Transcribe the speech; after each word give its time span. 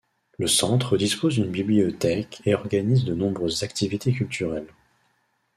Le 0.39 0.47
Centre 0.47 0.97
dispose 0.97 1.35
d’une 1.35 1.51
bibliothèque 1.51 2.41
et 2.47 2.55
organise 2.55 3.05
de 3.05 3.13
nombreuses 3.13 3.61
activités 3.61 4.11
culturelles. 4.11 4.73